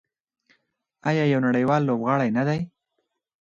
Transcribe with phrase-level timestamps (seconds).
[1.09, 2.59] آیا یو نړیوال لوبغاړی نه دی؟